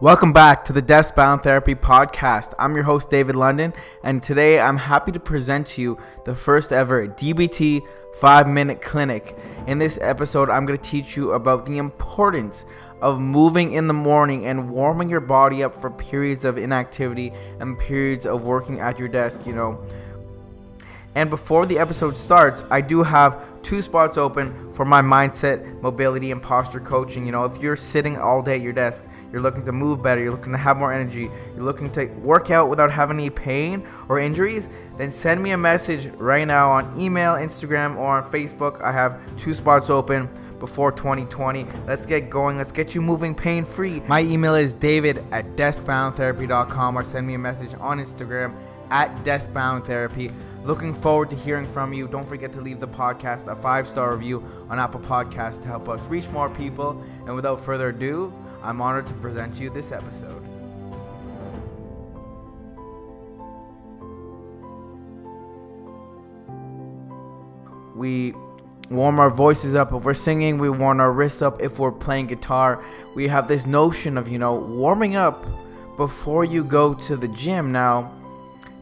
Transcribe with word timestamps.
Welcome 0.00 0.32
back 0.32 0.64
to 0.64 0.72
the 0.72 0.80
Desk 0.80 1.14
Bound 1.14 1.42
Therapy 1.42 1.74
Podcast. 1.74 2.54
I'm 2.58 2.74
your 2.74 2.84
host, 2.84 3.10
David 3.10 3.36
London, 3.36 3.74
and 4.02 4.22
today 4.22 4.58
I'm 4.58 4.78
happy 4.78 5.12
to 5.12 5.20
present 5.20 5.66
to 5.66 5.82
you 5.82 5.98
the 6.24 6.34
first 6.34 6.72
ever 6.72 7.06
DBT 7.06 7.82
5 8.14 8.48
minute 8.48 8.80
clinic. 8.80 9.36
In 9.66 9.76
this 9.76 9.98
episode, 10.00 10.48
I'm 10.48 10.64
going 10.64 10.78
to 10.78 10.90
teach 10.90 11.18
you 11.18 11.32
about 11.32 11.66
the 11.66 11.76
importance 11.76 12.64
of 13.02 13.20
moving 13.20 13.74
in 13.74 13.88
the 13.88 13.92
morning 13.92 14.46
and 14.46 14.70
warming 14.70 15.10
your 15.10 15.20
body 15.20 15.62
up 15.62 15.74
for 15.74 15.90
periods 15.90 16.46
of 16.46 16.56
inactivity 16.56 17.34
and 17.58 17.78
periods 17.78 18.24
of 18.24 18.44
working 18.44 18.80
at 18.80 18.98
your 18.98 19.08
desk, 19.08 19.44
you 19.44 19.52
know. 19.52 19.84
And 21.14 21.28
before 21.28 21.66
the 21.66 21.78
episode 21.78 22.16
starts, 22.16 22.62
I 22.70 22.80
do 22.80 23.02
have 23.02 23.42
two 23.62 23.82
spots 23.82 24.16
open 24.16 24.72
for 24.72 24.84
my 24.84 25.02
mindset, 25.02 25.80
mobility, 25.82 26.30
and 26.30 26.40
posture 26.40 26.80
coaching. 26.80 27.26
You 27.26 27.32
know, 27.32 27.44
if 27.44 27.60
you're 27.60 27.76
sitting 27.76 28.16
all 28.16 28.42
day 28.42 28.54
at 28.54 28.60
your 28.60 28.72
desk, 28.72 29.04
you're 29.32 29.42
looking 29.42 29.64
to 29.64 29.72
move 29.72 30.02
better, 30.02 30.20
you're 30.20 30.30
looking 30.30 30.52
to 30.52 30.58
have 30.58 30.76
more 30.76 30.92
energy, 30.92 31.30
you're 31.54 31.64
looking 31.64 31.90
to 31.92 32.06
work 32.22 32.50
out 32.50 32.68
without 32.68 32.90
having 32.90 33.18
any 33.18 33.30
pain 33.30 33.86
or 34.08 34.18
injuries, 34.18 34.70
then 34.98 35.10
send 35.10 35.42
me 35.42 35.50
a 35.50 35.58
message 35.58 36.06
right 36.16 36.46
now 36.46 36.70
on 36.70 37.00
email, 37.00 37.34
Instagram, 37.34 37.96
or 37.96 38.06
on 38.06 38.24
Facebook. 38.30 38.80
I 38.80 38.92
have 38.92 39.20
two 39.36 39.54
spots 39.54 39.90
open 39.90 40.28
before 40.58 40.92
2020. 40.92 41.66
Let's 41.86 42.06
get 42.06 42.30
going. 42.30 42.56
Let's 42.58 42.72
get 42.72 42.94
you 42.94 43.00
moving 43.00 43.34
pain 43.34 43.64
free. 43.64 44.00
My 44.06 44.20
email 44.20 44.54
is 44.54 44.74
david 44.74 45.24
at 45.32 45.56
deskboundtherapy.com 45.56 46.98
or 46.98 47.04
send 47.04 47.26
me 47.26 47.34
a 47.34 47.38
message 47.38 47.74
on 47.80 47.98
Instagram 47.98 48.54
at 48.90 49.14
deskboundtherapy. 49.24 50.32
Looking 50.64 50.92
forward 50.92 51.30
to 51.30 51.36
hearing 51.36 51.66
from 51.66 51.92
you. 51.94 52.06
Don't 52.06 52.28
forget 52.28 52.52
to 52.52 52.60
leave 52.60 52.80
the 52.80 52.88
podcast 52.88 53.46
a 53.46 53.56
five 53.56 53.88
star 53.88 54.14
review 54.14 54.46
on 54.68 54.78
Apple 54.78 55.00
Podcasts 55.00 55.62
to 55.62 55.68
help 55.68 55.88
us 55.88 56.06
reach 56.06 56.28
more 56.28 56.50
people. 56.50 57.02
And 57.26 57.34
without 57.34 57.60
further 57.60 57.88
ado, 57.88 58.32
I'm 58.62 58.82
honored 58.82 59.06
to 59.06 59.14
present 59.14 59.58
you 59.58 59.70
this 59.70 59.90
episode. 59.90 60.42
We 67.96 68.34
warm 68.90 69.18
our 69.18 69.30
voices 69.30 69.74
up 69.74 69.92
if 69.92 70.04
we're 70.04 70.14
singing, 70.14 70.58
we 70.58 70.68
warm 70.68 71.00
our 71.00 71.12
wrists 71.12 71.42
up 71.42 71.62
if 71.62 71.78
we're 71.78 71.92
playing 71.92 72.26
guitar. 72.26 72.84
We 73.14 73.28
have 73.28 73.48
this 73.48 73.66
notion 73.66 74.18
of, 74.18 74.28
you 74.28 74.38
know, 74.38 74.54
warming 74.54 75.16
up 75.16 75.44
before 75.96 76.44
you 76.44 76.64
go 76.64 76.92
to 76.94 77.16
the 77.16 77.28
gym 77.28 77.72
now. 77.72 78.12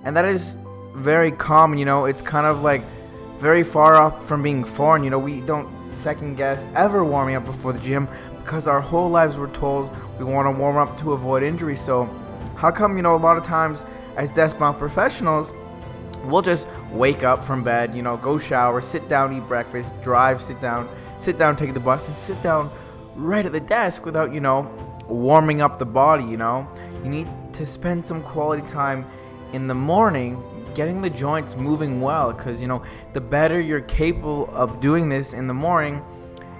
And 0.04 0.16
that 0.16 0.24
is 0.24 0.56
very 0.94 1.30
common, 1.30 1.78
you 1.78 1.84
know, 1.84 2.06
it's 2.06 2.22
kind 2.22 2.46
of 2.46 2.62
like 2.62 2.82
very 3.38 3.62
far 3.62 3.94
off 3.94 4.26
from 4.26 4.42
being 4.42 4.64
foreign. 4.64 5.04
You 5.04 5.10
know, 5.10 5.18
we 5.18 5.40
don't 5.40 5.68
second 5.94 6.36
guess 6.36 6.64
ever 6.74 7.04
warming 7.04 7.36
up 7.36 7.44
before 7.44 7.72
the 7.72 7.80
gym 7.80 8.08
because 8.42 8.66
our 8.66 8.80
whole 8.80 9.10
lives 9.10 9.36
we're 9.36 9.52
told 9.52 9.90
we 10.18 10.24
want 10.24 10.46
to 10.46 10.58
warm 10.58 10.76
up 10.76 10.98
to 11.00 11.12
avoid 11.12 11.42
injury. 11.42 11.76
So, 11.76 12.04
how 12.56 12.70
come, 12.70 12.96
you 12.96 13.02
know, 13.02 13.14
a 13.14 13.16
lot 13.16 13.36
of 13.36 13.44
times 13.44 13.84
as 14.16 14.30
desk 14.30 14.58
bound 14.58 14.78
professionals, 14.78 15.52
we'll 16.24 16.42
just 16.42 16.68
wake 16.90 17.22
up 17.22 17.44
from 17.44 17.62
bed, 17.62 17.94
you 17.94 18.02
know, 18.02 18.16
go 18.16 18.38
shower, 18.38 18.80
sit 18.80 19.08
down, 19.08 19.32
eat 19.32 19.46
breakfast, 19.46 20.00
drive, 20.02 20.42
sit 20.42 20.60
down, 20.60 20.88
sit 21.18 21.38
down, 21.38 21.56
take 21.56 21.74
the 21.74 21.80
bus, 21.80 22.08
and 22.08 22.16
sit 22.16 22.42
down 22.42 22.70
right 23.14 23.46
at 23.46 23.52
the 23.52 23.60
desk 23.60 24.04
without, 24.04 24.32
you 24.32 24.40
know, 24.40 24.62
warming 25.08 25.60
up 25.60 25.78
the 25.78 25.86
body, 25.86 26.24
you 26.24 26.36
know? 26.36 26.68
You 27.04 27.10
need 27.10 27.28
to 27.52 27.64
spend 27.64 28.04
some 28.04 28.22
quality 28.22 28.66
time 28.66 29.06
in 29.52 29.68
the 29.68 29.74
morning 29.74 30.42
getting 30.78 31.02
the 31.02 31.10
joints 31.10 31.56
moving 31.56 32.00
well 32.00 32.32
because 32.32 32.60
you 32.60 32.68
know 32.68 32.80
the 33.12 33.20
better 33.20 33.60
you're 33.60 33.80
capable 33.80 34.48
of 34.54 34.78
doing 34.78 35.08
this 35.08 35.32
in 35.32 35.48
the 35.48 35.52
morning 35.52 36.00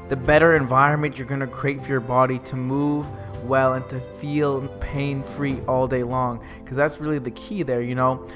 the 0.08 0.16
better 0.16 0.56
environment 0.56 1.16
you're 1.16 1.24
going 1.24 1.38
to 1.38 1.46
create 1.46 1.80
for 1.80 1.90
your 1.90 2.00
body 2.00 2.40
to 2.40 2.56
move 2.56 3.08
well 3.44 3.74
and 3.74 3.88
to 3.88 4.00
feel 4.20 4.66
pain 4.80 5.22
free 5.22 5.60
all 5.68 5.86
day 5.86 6.02
long 6.02 6.44
because 6.64 6.76
that's 6.76 6.98
really 6.98 7.20
the 7.20 7.30
key 7.30 7.62
there 7.62 7.80
you 7.80 7.94
know? 7.94 8.26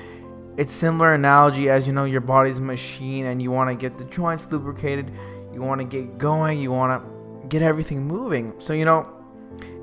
It's 0.57 0.73
similar 0.73 1.15
analogy 1.15 1.69
as 1.69 1.89
you 1.89 1.93
know 1.93 2.05
your 2.05 2.21
body's 2.21 2.61
machine 2.61 3.27
and 3.27 3.43
you 3.43 3.51
want 3.51 3.69
to 3.69 3.75
get 3.75 3.99
the 3.99 4.05
joints 4.05 4.47
lubricated 4.53 5.11
you 5.53 5.63
want 5.63 5.81
to 5.81 5.85
get 5.85 6.17
going 6.17 6.61
you 6.61 6.71
want 6.71 7.03
to 7.03 7.49
get 7.49 7.61
everything 7.61 8.07
moving. 8.07 8.55
So 8.59 8.73
you 8.73 8.85
know 8.85 9.13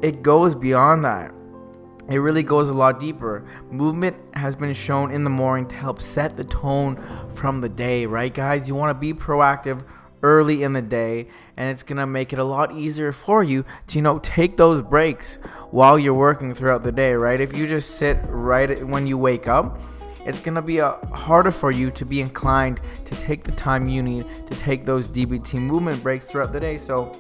it 0.02 0.22
goes 0.24 0.56
beyond 0.56 1.04
that 1.04 1.34
it 2.10 2.18
really 2.18 2.44
goes 2.44 2.70
a 2.70 2.74
lot 2.74 3.00
deeper. 3.00 3.46
Movement 3.70 4.18
has 4.34 4.56
been 4.56 4.74
shown 4.74 5.12
in 5.12 5.24
the 5.24 5.30
morning 5.30 5.68
to 5.68 5.76
help 5.76 6.02
set 6.02 6.38
the 6.38 6.44
tone 6.44 6.98
from 7.30 7.62
the 7.62 7.70
day, 7.70 8.06
right, 8.06 8.34
guys? 8.34 8.68
You 8.68 8.76
want 8.76 8.90
to 8.90 9.00
be 9.00 9.14
proactive 9.14 9.84
early 10.22 10.64
in 10.64 10.74
the 10.74 10.82
day, 10.82 11.28
and 11.56 11.72
it's 11.72 11.84
gonna 11.84 12.08
make 12.08 12.34
it 12.34 12.40
a 12.40 12.44
lot 12.44 12.76
easier 12.76 13.12
for 13.12 13.44
you 13.44 13.64
to, 13.88 13.98
you 13.98 14.02
know, 14.02 14.20
take 14.20 14.58
those 14.58 14.82
breaks 14.82 15.36
while 15.72 15.98
you're 15.98 16.14
working 16.14 16.54
throughout 16.54 16.84
the 16.84 16.92
day, 16.92 17.14
right? 17.14 17.40
If 17.40 17.56
you 17.56 17.68
just 17.68 17.92
sit 17.92 18.18
right 18.28 18.86
when 18.86 19.08
you 19.08 19.18
wake 19.18 19.48
up, 19.48 19.80
it's 20.30 20.40
gonna 20.40 20.62
be 20.62 20.78
a, 20.78 20.86
uh, 20.86 21.06
harder 21.08 21.50
for 21.50 21.72
you 21.72 21.90
to 21.90 22.06
be 22.06 22.22
inclined 22.22 22.80
to 23.06 23.16
take 23.16 23.44
the 23.44 23.52
time 23.54 23.90
you 23.90 24.04
need 24.04 24.26
to 24.48 24.56
take 24.56 24.86
those 24.86 25.08
DBT 25.08 25.58
movement 25.60 26.04
breaks 26.04 26.28
throughout 26.28 26.54
the 26.54 26.60
day. 26.60 26.78
So, 26.78 27.12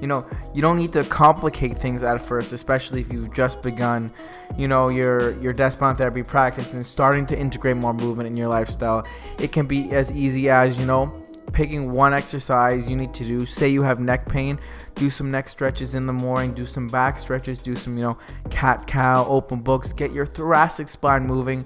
you 0.00 0.06
know, 0.06 0.26
you 0.54 0.60
don't 0.60 0.76
need 0.76 0.92
to 0.92 1.04
complicate 1.04 1.78
things 1.78 2.02
at 2.02 2.20
first, 2.20 2.52
especially 2.52 3.00
if 3.00 3.10
you've 3.10 3.32
just 3.32 3.62
begun, 3.62 4.10
you 4.58 4.68
know, 4.68 4.90
your 4.90 5.40
your 5.40 5.54
desk 5.54 5.78
bound 5.78 5.96
therapy 5.96 6.22
practice 6.22 6.74
and 6.74 6.84
starting 6.84 7.24
to 7.26 7.38
integrate 7.38 7.78
more 7.78 7.94
movement 7.94 8.26
in 8.26 8.36
your 8.36 8.48
lifestyle. 8.48 9.06
It 9.38 9.52
can 9.52 9.66
be 9.66 9.92
as 9.92 10.12
easy 10.12 10.50
as, 10.50 10.78
you 10.78 10.84
know, 10.84 11.10
picking 11.52 11.92
one 11.92 12.14
exercise 12.14 12.88
you 12.88 12.96
need 12.96 13.14
to 13.14 13.24
do. 13.24 13.46
Say 13.46 13.68
you 13.68 13.82
have 13.82 14.00
neck 14.00 14.28
pain, 14.28 14.58
do 14.94 15.10
some 15.10 15.30
neck 15.30 15.48
stretches 15.48 15.94
in 15.94 16.06
the 16.06 16.12
morning, 16.12 16.52
do 16.52 16.66
some 16.66 16.88
back 16.88 17.18
stretches, 17.18 17.58
do 17.58 17.74
some, 17.74 17.96
you 17.96 18.02
know, 18.02 18.18
cat 18.50 18.86
cow, 18.86 19.26
open 19.26 19.60
books, 19.60 19.92
get 19.92 20.12
your 20.12 20.26
thoracic 20.26 20.88
spine 20.88 21.26
moving. 21.26 21.64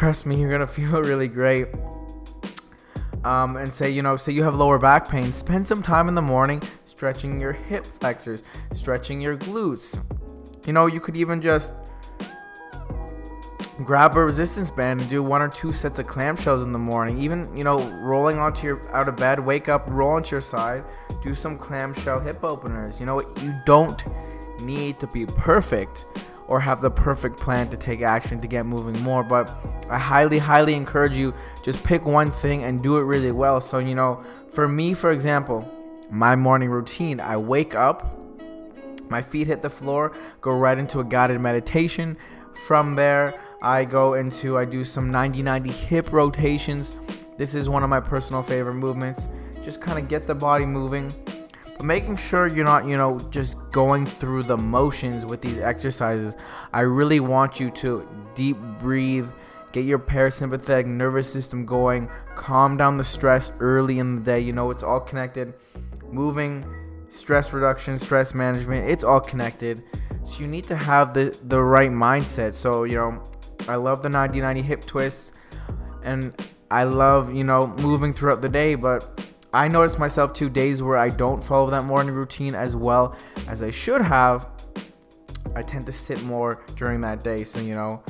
Trust 0.00 0.24
me, 0.24 0.40
you're 0.40 0.50
gonna 0.50 0.66
feel 0.66 1.02
really 1.02 1.28
great. 1.28 1.68
Um, 3.22 3.58
and 3.58 3.70
say, 3.70 3.90
you 3.90 4.00
know, 4.00 4.16
say 4.16 4.32
you 4.32 4.42
have 4.44 4.54
lower 4.54 4.78
back 4.78 5.06
pain, 5.06 5.30
spend 5.34 5.68
some 5.68 5.82
time 5.82 6.08
in 6.08 6.14
the 6.14 6.22
morning 6.22 6.62
stretching 6.86 7.38
your 7.38 7.52
hip 7.52 7.84
flexors, 7.84 8.42
stretching 8.72 9.20
your 9.20 9.36
glutes. 9.36 10.02
You 10.66 10.72
know, 10.72 10.86
you 10.86 11.00
could 11.00 11.18
even 11.18 11.42
just 11.42 11.74
grab 13.84 14.16
a 14.16 14.24
resistance 14.24 14.70
band 14.70 15.02
and 15.02 15.10
do 15.10 15.22
one 15.22 15.42
or 15.42 15.50
two 15.50 15.70
sets 15.70 15.98
of 15.98 16.06
clamshells 16.06 16.62
in 16.62 16.72
the 16.72 16.78
morning. 16.78 17.20
Even, 17.20 17.54
you 17.54 17.62
know, 17.62 17.86
rolling 18.00 18.38
onto 18.38 18.68
your 18.68 18.96
out 18.96 19.06
of 19.06 19.16
bed, 19.16 19.38
wake 19.38 19.68
up, 19.68 19.84
roll 19.86 20.12
onto 20.12 20.30
your 20.30 20.40
side, 20.40 20.82
do 21.22 21.34
some 21.34 21.58
clamshell 21.58 22.20
hip 22.20 22.42
openers. 22.42 23.00
You 23.00 23.04
know, 23.04 23.20
you 23.42 23.54
don't 23.66 24.02
need 24.62 24.98
to 24.98 25.06
be 25.06 25.26
perfect 25.26 26.06
or 26.50 26.58
have 26.58 26.82
the 26.82 26.90
perfect 26.90 27.38
plan 27.38 27.70
to 27.70 27.76
take 27.76 28.02
action 28.02 28.40
to 28.40 28.48
get 28.48 28.66
moving 28.66 29.00
more, 29.02 29.22
but 29.22 29.48
I 29.88 29.98
highly 29.98 30.38
highly 30.38 30.74
encourage 30.74 31.16
you 31.16 31.32
just 31.64 31.82
pick 31.84 32.04
one 32.04 32.32
thing 32.32 32.64
and 32.64 32.82
do 32.82 32.96
it 32.96 33.02
really 33.02 33.30
well. 33.30 33.60
So, 33.60 33.78
you 33.78 33.94
know, 33.94 34.22
for 34.52 34.66
me, 34.66 34.92
for 34.92 35.12
example, 35.12 35.64
my 36.10 36.34
morning 36.34 36.68
routine, 36.68 37.20
I 37.20 37.36
wake 37.36 37.76
up, 37.76 38.18
my 39.08 39.22
feet 39.22 39.46
hit 39.46 39.62
the 39.62 39.70
floor, 39.70 40.12
go 40.40 40.50
right 40.50 40.76
into 40.76 40.98
a 40.98 41.04
guided 41.04 41.40
meditation. 41.40 42.16
From 42.66 42.96
there, 42.96 43.40
I 43.62 43.84
go 43.84 44.14
into, 44.14 44.58
I 44.58 44.64
do 44.64 44.84
some 44.84 45.12
90 45.12 45.42
90 45.44 45.70
hip 45.70 46.12
rotations. 46.12 46.92
This 47.38 47.54
is 47.54 47.68
one 47.68 47.84
of 47.84 47.90
my 47.90 48.00
personal 48.00 48.42
favorite 48.42 48.74
movements. 48.74 49.28
Just 49.62 49.80
kind 49.80 50.00
of 50.00 50.08
get 50.08 50.26
the 50.26 50.34
body 50.34 50.66
moving, 50.66 51.12
making 51.82 52.16
sure 52.16 52.46
you're 52.46 52.64
not, 52.64 52.86
you 52.86 52.96
know, 52.96 53.18
just 53.30 53.56
going 53.70 54.06
through 54.06 54.44
the 54.44 54.56
motions 54.56 55.24
with 55.24 55.40
these 55.40 55.58
exercises. 55.58 56.36
I 56.72 56.80
really 56.80 57.20
want 57.20 57.60
you 57.60 57.70
to 57.72 58.08
deep 58.34 58.56
breathe, 58.78 59.28
get 59.72 59.84
your 59.84 59.98
parasympathetic 59.98 60.86
nervous 60.86 61.32
system 61.32 61.64
going, 61.66 62.10
calm 62.36 62.76
down 62.76 62.96
the 62.96 63.04
stress 63.04 63.52
early 63.60 63.98
in 63.98 64.16
the 64.16 64.22
day. 64.22 64.40
You 64.40 64.52
know, 64.52 64.70
it's 64.70 64.82
all 64.82 65.00
connected. 65.00 65.54
Moving, 66.10 66.64
stress 67.08 67.52
reduction, 67.52 67.98
stress 67.98 68.34
management, 68.34 68.88
it's 68.88 69.04
all 69.04 69.20
connected. 69.20 69.82
So 70.22 70.40
you 70.40 70.48
need 70.48 70.64
to 70.64 70.76
have 70.76 71.14
the 71.14 71.36
the 71.44 71.62
right 71.62 71.90
mindset. 71.90 72.54
So, 72.54 72.84
you 72.84 72.96
know, 72.96 73.22
I 73.68 73.76
love 73.76 74.02
the 74.02 74.08
90-90 74.08 74.62
hip 74.62 74.84
twists 74.84 75.32
and 76.02 76.34
I 76.70 76.84
love, 76.84 77.34
you 77.34 77.44
know, 77.44 77.66
moving 77.66 78.12
throughout 78.12 78.42
the 78.42 78.48
day, 78.48 78.74
but 78.74 79.19
I 79.52 79.66
notice 79.66 79.98
myself 79.98 80.32
two 80.32 80.48
days 80.48 80.82
where 80.82 80.96
I 80.96 81.08
don't 81.08 81.42
follow 81.42 81.70
that 81.70 81.84
morning 81.84 82.14
routine 82.14 82.54
as 82.54 82.76
well 82.76 83.16
as 83.48 83.62
I 83.62 83.70
should 83.70 84.00
have. 84.00 84.48
I 85.56 85.62
tend 85.62 85.86
to 85.86 85.92
sit 85.92 86.22
more 86.22 86.64
during 86.76 87.00
that 87.00 87.24
day. 87.24 87.42
So, 87.42 87.58
you 87.58 87.74
know, 87.74 88.02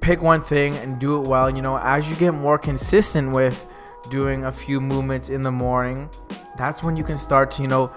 pick 0.00 0.20
one 0.20 0.42
thing 0.42 0.76
and 0.76 0.98
do 0.98 1.20
it 1.22 1.26
well. 1.26 1.48
You 1.48 1.62
know, 1.62 1.78
as 1.78 2.10
you 2.10 2.16
get 2.16 2.34
more 2.34 2.58
consistent 2.58 3.32
with 3.32 3.66
doing 4.10 4.44
a 4.44 4.52
few 4.52 4.80
movements 4.80 5.30
in 5.30 5.42
the 5.42 5.50
morning, 5.50 6.10
that's 6.58 6.82
when 6.82 6.96
you 6.96 7.04
can 7.04 7.16
start 7.16 7.50
to, 7.52 7.62
you 7.62 7.68
know, 7.68 7.90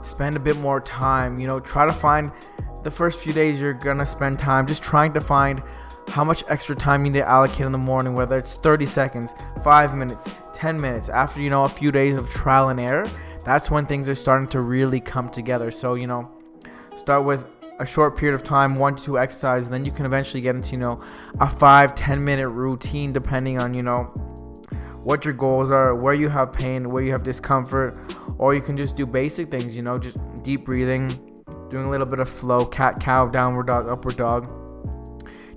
spend 0.00 0.36
a 0.36 0.40
bit 0.40 0.56
more 0.56 0.80
time. 0.80 1.38
You 1.38 1.46
know, 1.46 1.60
try 1.60 1.84
to 1.84 1.92
find 1.92 2.32
the 2.84 2.90
first 2.90 3.20
few 3.20 3.34
days 3.34 3.60
you're 3.60 3.74
gonna 3.74 4.06
spend 4.06 4.38
time 4.38 4.66
just 4.66 4.82
trying 4.82 5.12
to 5.12 5.20
find 5.20 5.62
how 6.08 6.24
much 6.24 6.42
extra 6.48 6.74
time 6.74 7.04
you 7.04 7.10
need 7.10 7.18
to 7.18 7.28
allocate 7.28 7.66
in 7.66 7.72
the 7.72 7.78
morning, 7.78 8.14
whether 8.14 8.38
it's 8.38 8.54
30 8.54 8.86
seconds, 8.86 9.34
5 9.62 9.94
minutes, 9.94 10.26
10 10.58 10.80
minutes. 10.80 11.08
After 11.08 11.40
you 11.40 11.50
know 11.50 11.62
a 11.62 11.68
few 11.68 11.92
days 11.92 12.16
of 12.16 12.28
trial 12.30 12.68
and 12.68 12.80
error, 12.80 13.08
that's 13.44 13.70
when 13.70 13.86
things 13.86 14.08
are 14.08 14.14
starting 14.16 14.48
to 14.48 14.60
really 14.60 14.98
come 14.98 15.28
together. 15.28 15.70
So, 15.70 15.94
you 15.94 16.08
know, 16.08 16.28
start 16.96 17.24
with 17.24 17.46
a 17.78 17.86
short 17.86 18.16
period 18.16 18.34
of 18.34 18.42
time, 18.42 18.74
one 18.74 18.96
to 18.96 19.04
two 19.04 19.18
exercises, 19.20 19.68
then 19.68 19.84
you 19.84 19.92
can 19.92 20.04
eventually 20.04 20.40
get 20.40 20.56
into, 20.56 20.72
you 20.72 20.78
know, 20.78 21.00
a 21.40 21.48
five 21.48 21.94
ten 21.94 22.24
minute 22.24 22.48
routine 22.48 23.12
depending 23.12 23.60
on, 23.60 23.72
you 23.72 23.82
know, 23.82 24.02
what 25.04 25.24
your 25.24 25.34
goals 25.34 25.70
are, 25.70 25.94
where 25.94 26.14
you 26.14 26.28
have 26.28 26.52
pain, 26.52 26.90
where 26.90 27.04
you 27.04 27.12
have 27.12 27.22
discomfort, 27.22 27.96
or 28.36 28.52
you 28.52 28.60
can 28.60 28.76
just 28.76 28.96
do 28.96 29.06
basic 29.06 29.52
things, 29.52 29.76
you 29.76 29.82
know, 29.82 29.96
just 29.96 30.16
deep 30.42 30.64
breathing, 30.64 31.08
doing 31.70 31.84
a 31.86 31.90
little 31.90 32.06
bit 32.06 32.18
of 32.18 32.28
flow, 32.28 32.66
cat 32.66 32.98
cow, 32.98 33.28
downward 33.28 33.68
dog, 33.68 33.88
upward 33.88 34.16
dog. 34.16 34.57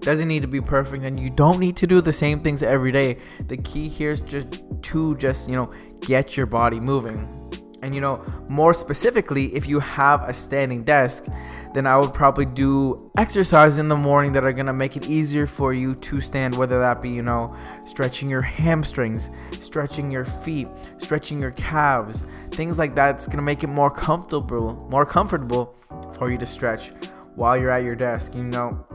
Doesn't 0.01 0.27
need 0.27 0.41
to 0.41 0.47
be 0.47 0.61
perfect, 0.61 1.03
and 1.03 1.19
you 1.19 1.29
don't 1.29 1.59
need 1.59 1.75
to 1.77 1.87
do 1.87 2.01
the 2.01 2.11
same 2.11 2.39
things 2.39 2.63
every 2.63 2.91
day. 2.91 3.17
The 3.47 3.57
key 3.57 3.87
here 3.87 4.11
is 4.11 4.19
just 4.21 4.63
to 4.81 5.15
just, 5.17 5.49
you 5.49 5.55
know, 5.55 5.71
get 6.01 6.35
your 6.35 6.47
body 6.47 6.79
moving. 6.79 7.37
And 7.83 7.95
you 7.95 8.01
know, 8.01 8.23
more 8.49 8.73
specifically, 8.73 9.55
if 9.55 9.67
you 9.67 9.79
have 9.79 10.27
a 10.29 10.33
standing 10.33 10.83
desk, 10.83 11.25
then 11.73 11.87
I 11.87 11.97
would 11.97 12.13
probably 12.13 12.45
do 12.45 13.11
exercises 13.17 13.79
in 13.79 13.87
the 13.87 13.95
morning 13.95 14.33
that 14.33 14.43
are 14.43 14.51
gonna 14.51 14.73
make 14.73 14.97
it 14.97 15.09
easier 15.09 15.47
for 15.47 15.73
you 15.73 15.95
to 15.95 16.21
stand, 16.21 16.55
whether 16.55 16.79
that 16.79 17.01
be, 17.01 17.09
you 17.09 17.23
know, 17.23 17.55
stretching 17.85 18.29
your 18.29 18.41
hamstrings, 18.41 19.31
stretching 19.59 20.11
your 20.11 20.25
feet, 20.25 20.67
stretching 20.99 21.41
your 21.41 21.51
calves, 21.51 22.23
things 22.51 22.77
like 22.77 22.93
that. 22.95 23.15
It's 23.15 23.27
gonna 23.27 23.41
make 23.41 23.63
it 23.63 23.69
more 23.69 23.89
comfortable, 23.89 24.87
more 24.91 25.05
comfortable 25.05 25.75
for 26.13 26.29
you 26.29 26.37
to 26.37 26.45
stretch 26.45 26.91
while 27.35 27.57
you're 27.57 27.71
at 27.71 27.83
your 27.83 27.95
desk. 27.95 28.35
You 28.35 28.43
know, 28.43 28.85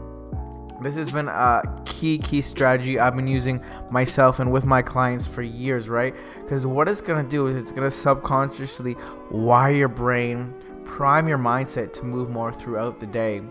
this 0.81 0.97
has 0.97 1.11
been 1.11 1.29
a 1.29 1.63
key 1.85 2.19
key 2.19 2.43
strategy 2.43 2.99
I've 2.99 3.17
been 3.17 3.29
using 3.29 3.65
myself 3.91 4.41
and 4.41 4.53
with 4.53 4.65
my 4.65 4.83
clients 4.83 5.27
for 5.27 5.43
years, 5.43 5.89
right? 5.89 6.15
Because 6.43 6.67
what 6.67 6.89
it's 6.89 7.01
gonna 7.01 7.29
do 7.29 7.47
is 7.47 7.57
it's 7.57 7.73
gonna 7.73 7.91
subconsciously 7.91 8.97
wire 9.31 9.73
your 9.73 9.89
brain 9.89 10.55
prime 10.87 11.29
your 11.29 11.39
mindset 11.39 11.93
to 11.93 12.05
move 12.05 12.31
more 12.31 12.53
throughout 12.53 12.99
the 12.99 13.07
day. 13.07 13.43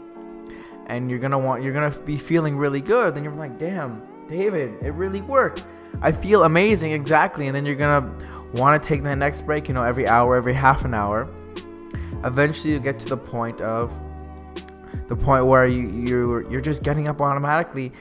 And 0.87 1.09
you're 1.09 1.19
gonna 1.19 1.37
want 1.37 1.61
you're 1.61 1.73
gonna 1.73 1.91
be 2.01 2.17
feeling 2.17 2.57
really 2.57 2.81
good. 2.81 3.13
Then 3.13 3.23
you're 3.23 3.33
like, 3.33 3.59
damn, 3.59 4.01
David, 4.27 4.75
it 4.81 4.93
really 4.93 5.21
worked. 5.21 5.65
I 6.01 6.11
feel 6.11 6.43
amazing, 6.43 6.91
exactly. 6.91 7.47
And 7.47 7.55
then 7.55 7.65
you're 7.65 7.75
gonna 7.75 8.11
want 8.53 8.81
to 8.81 8.87
take 8.87 9.03
that 9.03 9.17
next 9.17 9.41
break, 9.41 9.67
you 9.67 9.73
know, 9.73 9.83
every 9.83 10.07
hour, 10.07 10.35
every 10.35 10.53
half 10.53 10.85
an 10.85 10.93
hour. 10.93 11.29
Eventually, 12.23 12.73
you 12.73 12.79
get 12.79 12.97
to 12.99 13.09
the 13.09 13.17
point 13.17 13.61
of 13.61 13.91
the 15.07 15.15
point 15.15 15.45
where 15.45 15.65
you 15.65 15.89
you 15.89 16.49
you're 16.49 16.61
just 16.61 16.83
getting 16.83 17.07
up 17.07 17.21
automatically. 17.21 17.91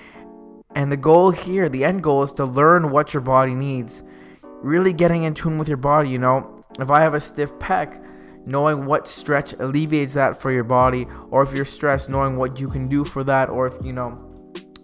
And 0.75 0.91
the 0.91 0.97
goal 0.97 1.31
here, 1.31 1.69
the 1.69 1.85
end 1.85 2.03
goal, 2.03 2.23
is 2.23 2.33
to 2.33 2.45
learn 2.45 2.91
what 2.91 3.15
your 3.15 3.21
body 3.21 3.55
needs. 3.55 4.03
Really 4.61 4.93
getting 4.93 5.23
in 5.23 5.35
tune 5.35 5.59
with 5.59 5.69
your 5.69 5.77
body. 5.77 6.09
You 6.09 6.19
know, 6.19 6.65
if 6.81 6.91
I 6.91 7.01
have 7.01 7.15
a 7.15 7.21
stiff 7.21 7.53
pec, 7.55 8.05
knowing 8.47 8.87
what 8.87 9.07
stretch 9.07 9.53
alleviates 9.55 10.15
that 10.15 10.41
for 10.41 10.51
your 10.51 10.65
body, 10.65 11.07
or 11.31 11.43
if 11.43 11.55
you're 11.55 11.65
stressed, 11.65 12.09
knowing 12.09 12.37
what 12.37 12.59
you 12.59 12.69
can 12.69 12.89
do 12.89 13.05
for 13.05 13.23
that, 13.25 13.49
or 13.49 13.67
if 13.67 13.75
you 13.85 13.93
know 13.93 14.19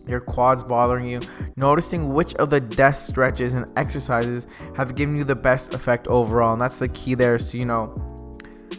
your 0.06 0.20
quads 0.20 0.64
bothering 0.64 1.06
you, 1.06 1.20
noticing 1.56 2.12
which 2.12 2.34
of 2.34 2.50
the 2.50 2.60
desk 2.60 3.08
stretches 3.08 3.54
and 3.54 3.70
exercises 3.76 4.46
have 4.76 4.94
given 4.94 5.16
you 5.16 5.24
the 5.24 5.34
best 5.34 5.74
effect 5.74 6.06
overall. 6.08 6.52
And 6.52 6.60
that's 6.60 6.78
the 6.78 6.88
key 6.88 7.14
there 7.14 7.36
is 7.36 7.50
to, 7.52 7.58
you 7.58 7.64
know, 7.64 7.94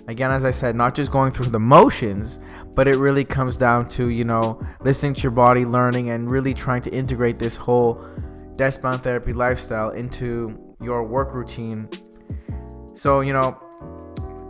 again, 0.07 0.31
as 0.31 0.43
I 0.43 0.51
said, 0.51 0.75
not 0.75 0.95
just 0.95 1.11
going 1.11 1.31
through 1.31 1.47
the 1.47 1.59
motions, 1.59 2.39
but 2.73 2.87
it 2.87 2.97
really 2.97 3.25
comes 3.25 3.57
down 3.57 3.87
to, 3.89 4.09
you 4.09 4.23
know, 4.23 4.61
listening 4.81 5.13
to 5.15 5.21
your 5.23 5.31
body, 5.31 5.65
learning, 5.65 6.09
and 6.09 6.29
really 6.29 6.53
trying 6.53 6.81
to 6.83 6.89
integrate 6.91 7.39
this 7.39 7.55
whole 7.55 8.05
desk 8.55 8.81
bound 8.81 9.01
therapy 9.03 9.33
lifestyle 9.33 9.89
into 9.89 10.75
your 10.81 11.03
work 11.03 11.33
routine. 11.33 11.89
So, 12.93 13.21
you 13.21 13.33
know, 13.33 13.57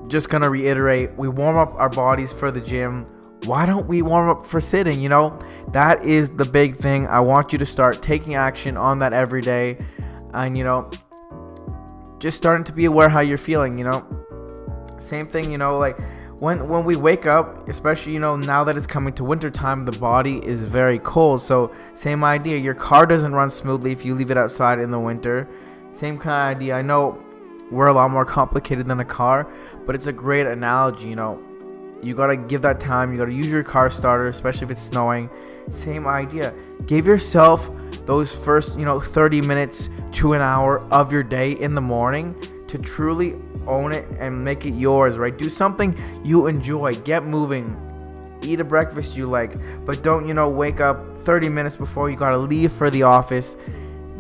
just 0.07 0.29
gonna 0.29 0.49
reiterate 0.49 1.11
we 1.17 1.29
warm 1.29 1.57
up 1.57 1.73
our 1.75 1.89
bodies 1.89 2.33
for 2.33 2.51
the 2.51 2.61
gym. 2.61 3.05
Why 3.45 3.65
don't 3.65 3.87
we 3.87 4.01
warm 4.01 4.29
up 4.29 4.45
for 4.45 4.59
sitting 4.59 5.01
you 5.01 5.09
know? 5.09 5.39
That 5.69 6.03
is 6.03 6.29
the 6.29 6.45
big 6.45 6.75
thing. 6.75 7.07
I 7.07 7.21
want 7.21 7.53
you 7.53 7.59
to 7.59 7.65
start 7.65 8.03
taking 8.03 8.35
action 8.35 8.77
on 8.77 8.99
that 8.99 9.13
every 9.13 9.41
day. 9.41 9.77
And 10.33 10.57
you 10.57 10.63
know 10.63 10.89
just 12.19 12.37
starting 12.37 12.63
to 12.63 12.71
be 12.71 12.85
aware 12.85 13.09
how 13.09 13.21
you're 13.21 13.37
feeling 13.37 13.77
you 13.77 13.83
know? 13.83 14.05
Same 14.99 15.27
thing 15.27 15.51
you 15.51 15.57
know 15.57 15.77
like 15.77 15.97
when 16.41 16.67
when 16.67 16.83
we 16.83 16.95
wake 16.95 17.25
up 17.25 17.69
especially 17.69 18.11
you 18.11 18.19
know 18.19 18.35
now 18.35 18.63
that 18.63 18.75
it's 18.75 18.87
coming 18.87 19.13
to 19.13 19.23
winter 19.23 19.49
time 19.49 19.85
the 19.85 19.97
body 19.99 20.43
is 20.43 20.63
very 20.63 20.99
cold 20.99 21.41
so 21.41 21.71
same 21.93 22.23
idea 22.23 22.57
your 22.57 22.73
car 22.73 23.05
doesn't 23.05 23.33
run 23.33 23.49
smoothly 23.49 23.91
if 23.91 24.03
you 24.03 24.15
leave 24.15 24.31
it 24.31 24.37
outside 24.37 24.79
in 24.79 24.91
the 24.91 24.99
winter 24.99 25.47
same 25.91 26.17
kind 26.17 26.51
of 26.51 26.57
idea 26.57 26.75
i 26.75 26.81
know 26.81 27.23
we're 27.71 27.87
a 27.87 27.93
lot 27.93 28.11
more 28.11 28.25
complicated 28.25 28.85
than 28.85 28.99
a 28.99 29.05
car, 29.05 29.47
but 29.85 29.95
it's 29.95 30.07
a 30.07 30.13
great 30.13 30.45
analogy, 30.45 31.07
you 31.07 31.15
know. 31.15 31.41
You 32.03 32.15
gotta 32.15 32.35
give 32.35 32.61
that 32.63 32.79
time, 32.79 33.11
you 33.11 33.17
gotta 33.17 33.33
use 33.33 33.47
your 33.47 33.63
car 33.63 33.89
starter, 33.89 34.27
especially 34.27 34.65
if 34.65 34.71
it's 34.71 34.81
snowing. 34.81 35.29
Same 35.67 36.07
idea. 36.07 36.53
Give 36.85 37.05
yourself 37.05 37.69
those 38.05 38.35
first, 38.35 38.77
you 38.77 38.85
know, 38.85 38.99
30 38.99 39.41
minutes 39.41 39.89
to 40.13 40.33
an 40.33 40.41
hour 40.41 40.81
of 40.91 41.13
your 41.13 41.23
day 41.23 41.51
in 41.53 41.75
the 41.75 41.81
morning 41.81 42.35
to 42.71 42.77
truly 42.77 43.35
own 43.67 43.91
it 43.91 44.07
and 44.17 44.43
make 44.43 44.65
it 44.65 44.71
yours, 44.71 45.17
right? 45.17 45.37
Do 45.37 45.49
something 45.49 45.97
you 46.23 46.47
enjoy, 46.47 46.95
get 46.95 47.25
moving, 47.25 47.77
eat 48.41 48.61
a 48.61 48.63
breakfast 48.63 49.15
you 49.17 49.27
like, 49.27 49.55
but 49.85 50.01
don't, 50.01 50.25
you 50.25 50.33
know, 50.33 50.49
wake 50.49 50.79
up 50.79 51.17
30 51.17 51.49
minutes 51.49 51.75
before 51.75 52.09
you 52.09 52.15
gotta 52.15 52.37
leave 52.37 52.71
for 52.71 52.89
the 52.89 53.03
office. 53.03 53.57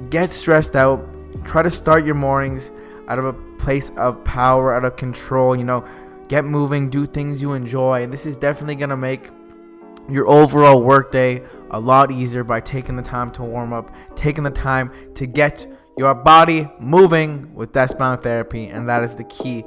Get 0.09 0.31
stressed 0.31 0.75
out. 0.75 1.07
Try 1.45 1.61
to 1.61 1.69
start 1.69 2.05
your 2.05 2.15
mornings 2.15 2.71
out 3.07 3.19
of 3.19 3.25
a 3.25 3.33
place 3.57 3.89
of 3.91 4.21
power, 4.25 4.75
out 4.75 4.83
of 4.83 4.97
control. 4.97 5.55
You 5.55 5.63
know, 5.63 5.87
get 6.27 6.43
moving, 6.43 6.89
do 6.89 7.05
things 7.05 7.41
you 7.41 7.53
enjoy. 7.53 8.03
And 8.03 8.11
this 8.11 8.25
is 8.25 8.35
definitely 8.35 8.75
to 8.89 8.97
make 8.97 9.29
your 10.09 10.27
overall 10.27 10.81
workday 10.81 11.41
a 11.69 11.79
lot 11.79 12.11
easier 12.11 12.43
by 12.43 12.59
taking 12.59 12.97
the 12.97 13.01
time 13.01 13.29
to 13.31 13.43
warm 13.43 13.71
up, 13.71 13.95
taking 14.15 14.43
the 14.43 14.51
time 14.51 14.91
to 15.15 15.25
get 15.25 15.65
your 15.97 16.13
body 16.13 16.69
moving 16.79 17.53
with 17.53 17.73
desk 17.73 17.97
bound 17.97 18.21
therapy. 18.21 18.67
And 18.67 18.87
that 18.89 19.03
is 19.03 19.15
the 19.15 19.23
key 19.25 19.63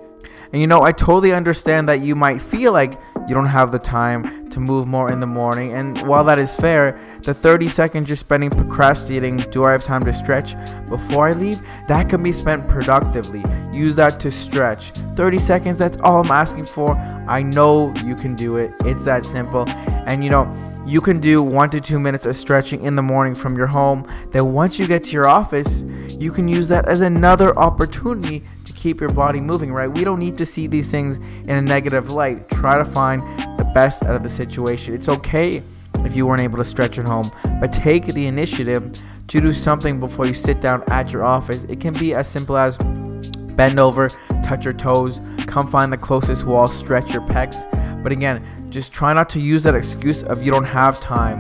and 0.53 0.61
you 0.61 0.67
know, 0.67 0.83
I 0.83 0.93
totally 0.93 1.33
understand 1.33 1.89
that 1.89 2.01
you 2.01 2.15
might 2.15 2.41
feel 2.41 2.73
like 2.73 3.01
you 3.27 3.35
don't 3.35 3.47
have 3.47 3.73
the 3.73 3.79
time 3.79 4.49
to 4.51 4.61
move 4.61 4.87
more 4.87 5.11
in 5.11 5.21
the 5.21 5.27
morning. 5.27 5.73
And 5.73 6.07
while 6.07 6.23
that 6.25 6.39
is 6.39 6.55
fair, 6.55 6.97
the 7.25 7.35
30 7.35 7.67
seconds 7.67 8.09
you're 8.09 8.17
spending 8.17 8.51
procrastinating, 8.51 9.39
do 9.51 9.65
I 9.65 9.73
have 9.73 9.83
time 9.83 10.05
to 10.05 10.13
stretch 10.13 10.55
before 10.89 11.29
I 11.29 11.33
leave? 11.33 11.61
That 11.89 12.09
can 12.09 12.23
be 12.23 12.33
spent 12.33 12.69
productively. 12.69 13.43
Use 13.73 13.97
that 13.97 14.21
to 14.21 14.31
stretch. 14.31 14.93
30 15.15 15.39
seconds, 15.39 15.79
that's 15.79 15.97
all 15.99 16.23
I'm 16.23 16.31
asking 16.31 16.67
for. 16.67 16.95
I 17.27 17.43
know 17.43 17.93
you 18.05 18.15
can 18.15 18.37
do 18.37 18.57
it. 18.57 18.73
It's 18.85 19.03
that 19.05 19.25
simple. 19.25 19.69
And 19.69 20.23
you 20.23 20.31
know, 20.31 20.45
you 20.87 21.01
can 21.01 21.19
do 21.19 21.43
one 21.43 21.71
to 21.71 21.81
two 21.81 21.99
minutes 21.99 22.27
of 22.27 22.37
stretching 22.37 22.85
in 22.85 22.95
the 22.95 23.03
morning 23.03 23.35
from 23.35 23.57
your 23.57 23.69
home. 23.69 24.07
Then, 24.31 24.53
once 24.53 24.79
you 24.79 24.87
get 24.87 25.05
to 25.05 25.13
your 25.13 25.27
office, 25.27 25.83
you 26.09 26.31
can 26.31 26.47
use 26.47 26.69
that 26.69 26.87
as 26.87 27.01
another 27.01 27.57
opportunity 27.59 28.45
to 28.65 28.73
keep 28.73 29.01
your 29.01 29.11
body 29.11 29.41
moving, 29.41 29.73
right? 29.73 29.89
We 29.89 30.05
don't 30.05 30.21
need 30.21 30.37
to 30.39 30.47
see 30.47 30.67
these 30.67 30.91
things 30.91 31.17
in 31.17 31.51
a 31.51 31.63
negative 31.63 32.11
light. 32.11 32.49
Try 32.51 32.77
to 32.77 32.85
find 32.85 33.23
the 33.59 33.65
best 33.75 34.03
out 34.03 34.15
of 34.15 34.23
the 34.23 34.29
situation. 34.29 34.95
It's 34.95 35.09
okay 35.09 35.63
if 36.05 36.15
you 36.15 36.27
weren't 36.27 36.43
able 36.43 36.59
to 36.59 36.65
stretch 36.65 36.99
at 36.99 37.07
home, 37.07 37.31
but 37.61 37.73
take 37.73 38.05
the 38.05 38.27
initiative 38.27 38.99
to 39.29 39.41
do 39.41 39.53
something 39.53 40.01
before 40.01 40.27
you 40.27 40.35
sit 40.35 40.61
down 40.61 40.85
at 40.89 41.11
your 41.11 41.25
office. 41.25 41.65
It 41.65 41.81
can 41.81 41.95
be 41.95 42.15
as 42.15 42.29
simple 42.29 42.59
as 42.59 42.77
bend 42.77 43.81
over, 43.81 44.11
touch 44.43 44.65
your 44.65 44.75
toes, 44.75 45.23
come 45.47 45.67
find 45.67 45.93
the 45.93 45.97
closest 45.97 46.45
wall, 46.45 46.69
stretch 46.69 47.13
your 47.13 47.23
pecs. 47.23 47.65
But 48.03 48.13
again, 48.13 48.45
just 48.75 48.93
try 48.93 49.13
not 49.13 49.31
to 49.31 49.39
use 49.39 49.63
that 49.63 49.77
excuse 49.77 50.25
of 50.25 50.43
you 50.43 50.51
don't 50.51 50.65
have 50.65 50.99
time. 50.99 51.39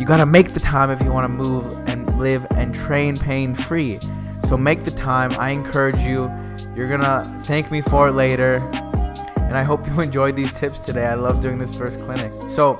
You 0.00 0.04
gotta 0.04 0.26
make 0.26 0.52
the 0.52 0.58
time 0.58 0.90
if 0.90 1.00
you 1.00 1.12
wanna 1.12 1.28
move 1.28 1.64
and 1.88 2.18
live 2.18 2.44
and 2.50 2.74
train 2.74 3.16
pain 3.16 3.54
free. 3.54 4.00
So 4.42 4.56
make 4.56 4.84
the 4.84 4.90
time. 4.90 5.30
I 5.38 5.50
encourage 5.50 6.00
you. 6.00 6.28
You're 6.74 6.88
gonna 6.88 7.40
thank 7.44 7.70
me 7.70 7.82
for 7.82 8.08
it 8.08 8.12
later. 8.12 8.56
And 9.36 9.56
I 9.56 9.62
hope 9.62 9.86
you 9.86 10.00
enjoyed 10.08 10.34
these 10.34 10.52
tips 10.52 10.80
today. 10.80 11.06
I 11.06 11.14
love 11.14 11.40
doing 11.40 11.58
this 11.58 11.72
first 11.72 12.00
clinic. 12.00 12.32
So, 12.50 12.76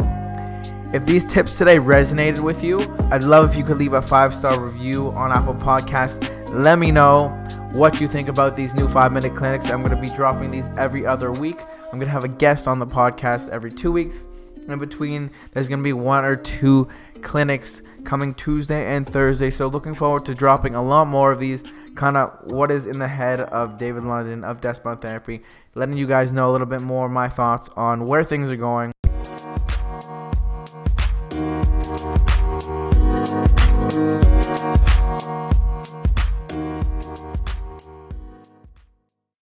if 0.92 1.04
these 1.04 1.24
tips 1.24 1.56
today 1.56 1.76
resonated 1.76 2.40
with 2.40 2.64
you, 2.64 2.80
I'd 3.12 3.22
love 3.22 3.50
if 3.50 3.56
you 3.56 3.64
could 3.64 3.76
leave 3.76 3.92
a 3.92 4.02
five 4.02 4.34
star 4.34 4.58
review 4.58 5.08
on 5.12 5.30
Apple 5.30 5.54
Podcasts. 5.54 6.20
Let 6.52 6.80
me 6.80 6.90
know 6.90 7.28
what 7.70 8.00
you 8.00 8.08
think 8.08 8.28
about 8.28 8.56
these 8.56 8.74
new 8.74 8.88
five 8.88 9.12
minute 9.12 9.36
clinics. 9.36 9.70
I'm 9.70 9.82
going 9.82 9.94
to 9.94 10.00
be 10.00 10.10
dropping 10.10 10.50
these 10.50 10.68
every 10.76 11.06
other 11.06 11.30
week. 11.30 11.60
I'm 11.96 12.00
going 12.00 12.08
to 12.08 12.12
have 12.12 12.24
a 12.24 12.28
guest 12.28 12.68
on 12.68 12.78
the 12.78 12.86
podcast 12.86 13.48
every 13.48 13.72
two 13.72 13.90
weeks. 13.90 14.26
In 14.68 14.78
between, 14.78 15.30
there's 15.52 15.66
going 15.66 15.78
to 15.78 15.82
be 15.82 15.94
one 15.94 16.26
or 16.26 16.36
two 16.36 16.88
clinics 17.22 17.80
coming 18.04 18.34
Tuesday 18.34 18.94
and 18.94 19.08
Thursday. 19.08 19.50
So, 19.50 19.66
looking 19.66 19.94
forward 19.94 20.26
to 20.26 20.34
dropping 20.34 20.74
a 20.74 20.82
lot 20.82 21.06
more 21.06 21.32
of 21.32 21.40
these 21.40 21.64
kind 21.94 22.18
of 22.18 22.38
what 22.44 22.70
is 22.70 22.86
in 22.86 22.98
the 22.98 23.08
head 23.08 23.40
of 23.40 23.78
David 23.78 24.04
London 24.04 24.44
of 24.44 24.60
Bound 24.60 25.00
Therapy, 25.00 25.40
letting 25.74 25.96
you 25.96 26.06
guys 26.06 26.34
know 26.34 26.50
a 26.50 26.52
little 26.52 26.66
bit 26.66 26.82
more 26.82 27.08
my 27.08 27.30
thoughts 27.30 27.70
on 27.76 28.06
where 28.06 28.22
things 28.22 28.50
are 28.50 28.56
going 28.56 28.92